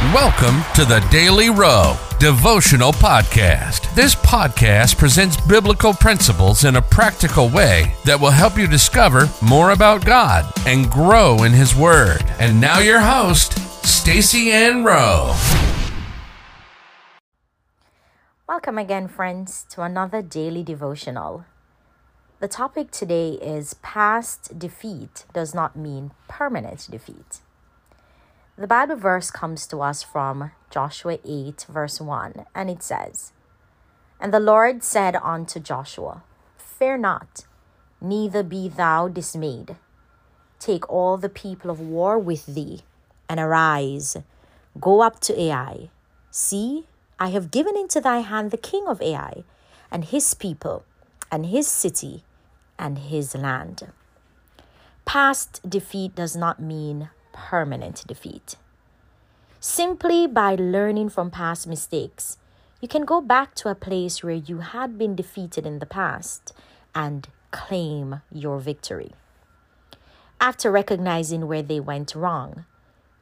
[0.00, 3.94] Welcome to the Daily Rowe Devotional Podcast.
[3.94, 9.72] This podcast presents biblical principles in a practical way that will help you discover more
[9.72, 12.24] about God and grow in His Word.
[12.38, 15.36] And now, your host, Stacy Ann Rowe.
[18.48, 21.44] Welcome again, friends, to another daily devotional.
[22.40, 27.40] The topic today is past defeat does not mean permanent defeat.
[28.60, 33.32] The Bible verse comes to us from Joshua 8, verse 1, and it says,
[34.20, 36.22] And the Lord said unto Joshua,
[36.58, 37.46] Fear not,
[38.02, 39.76] neither be thou dismayed.
[40.58, 42.82] Take all the people of war with thee,
[43.30, 44.18] and arise,
[44.78, 45.88] go up to Ai.
[46.30, 46.84] See,
[47.18, 49.42] I have given into thy hand the king of Ai,
[49.90, 50.84] and his people,
[51.32, 52.24] and his city,
[52.78, 53.90] and his land.
[55.06, 57.08] Past defeat does not mean
[57.48, 58.56] permanent defeat.
[59.60, 62.38] Simply by learning from past mistakes,
[62.80, 66.52] you can go back to a place where you had been defeated in the past
[66.94, 69.12] and claim your victory.
[70.40, 72.64] After recognizing where they went wrong,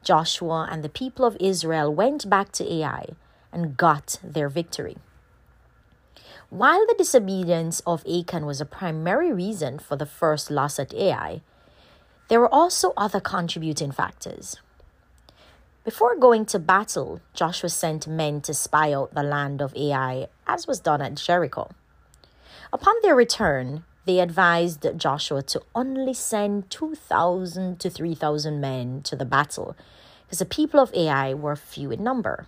[0.03, 3.09] Joshua and the people of Israel went back to Ai
[3.51, 4.97] and got their victory.
[6.49, 11.41] While the disobedience of Achan was a primary reason for the first loss at Ai,
[12.29, 14.57] there were also other contributing factors.
[15.83, 20.67] Before going to battle, Joshua sent men to spy out the land of Ai, as
[20.67, 21.71] was done at Jericho.
[22.71, 29.25] Upon their return, they advised Joshua to only send 2,000 to 3,000 men to the
[29.25, 29.75] battle,
[30.25, 32.45] because the people of Ai were few in number.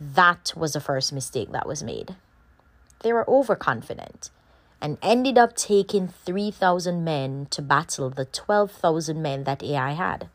[0.00, 2.16] That was the first mistake that was made.
[3.00, 4.30] They were overconfident
[4.80, 10.28] and ended up taking 3,000 men to battle the 12,000 men that Ai had.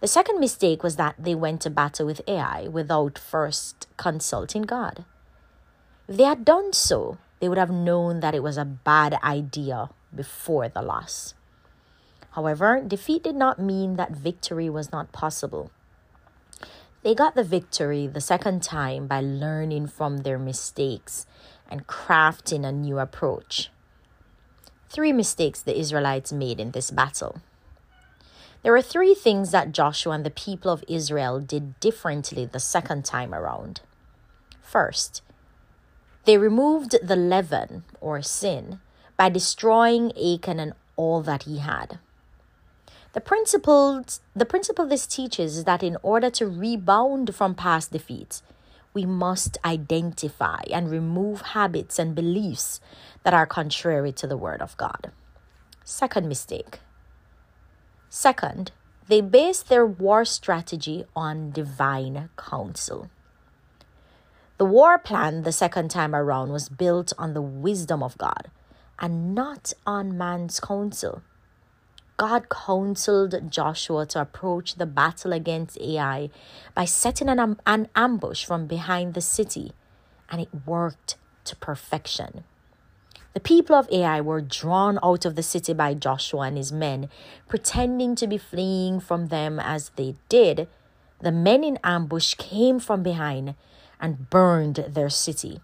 [0.00, 5.04] The second mistake was that they went to battle with Ai without first consulting God.
[6.06, 9.90] If they had done so, they would have known that it was a bad idea
[10.14, 11.34] before the loss.
[12.32, 15.70] However, defeat did not mean that victory was not possible.
[17.02, 21.26] They got the victory the second time by learning from their mistakes
[21.70, 23.70] and crafting a new approach.
[24.88, 27.40] Three mistakes the Israelites made in this battle.
[28.62, 33.04] There were three things that Joshua and the people of Israel did differently the second
[33.04, 33.80] time around.
[34.62, 35.22] First,
[36.24, 38.80] they removed the leaven or sin
[39.16, 41.98] by destroying Achan and all that he had.
[43.12, 44.04] The principle,
[44.34, 48.42] the principle this teaches is that in order to rebound from past defeats,
[48.94, 52.80] we must identify and remove habits and beliefs
[53.24, 55.10] that are contrary to the Word of God.
[55.84, 56.78] Second mistake
[58.08, 58.70] Second,
[59.08, 63.10] they based their war strategy on divine counsel.
[64.56, 68.50] The war plan the second time around was built on the wisdom of God
[69.00, 71.22] and not on man's counsel.
[72.16, 76.30] God counseled Joshua to approach the battle against Ai
[76.72, 79.72] by setting an, an ambush from behind the city,
[80.30, 82.44] and it worked to perfection.
[83.32, 87.08] The people of Ai were drawn out of the city by Joshua and his men,
[87.48, 90.68] pretending to be fleeing from them as they did.
[91.20, 93.56] The men in ambush came from behind
[94.00, 95.60] and burned their city,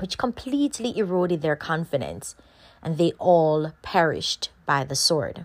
[0.00, 2.36] which completely eroded their confidence,
[2.82, 5.44] and they all perished by the sword.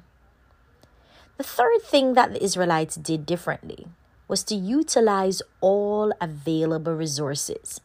[1.37, 3.87] The third thing that the Israelites did differently
[4.27, 7.81] was to utilize all available resources.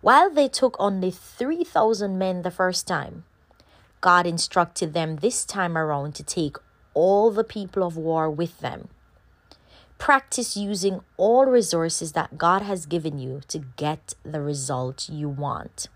[0.00, 3.24] While they took only 3,000 men the first time,
[4.00, 6.56] God instructed them this time around to take
[6.94, 8.88] all the people of war with them.
[9.98, 15.88] Practice using all resources that God has given you to get the result you want.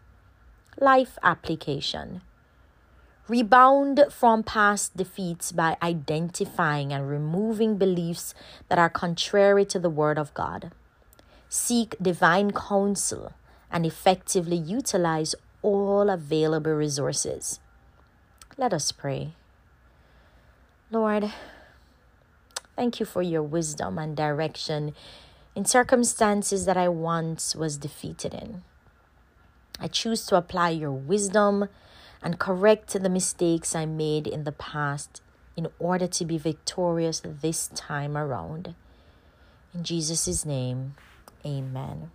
[0.78, 2.22] Life application.
[3.28, 8.34] Rebound from past defeats by identifying and removing beliefs
[8.68, 10.70] that are contrary to the Word of God.
[11.48, 13.32] Seek divine counsel
[13.68, 17.58] and effectively utilize all available resources.
[18.56, 19.34] Let us pray.
[20.92, 21.32] Lord,
[22.76, 24.94] thank you for your wisdom and direction
[25.56, 28.62] in circumstances that I once was defeated in.
[29.80, 31.68] I choose to apply your wisdom
[32.22, 35.20] and correct the mistakes I made in the past
[35.56, 38.74] in order to be victorious this time around.
[39.74, 40.94] In Jesus' name,
[41.44, 42.10] amen.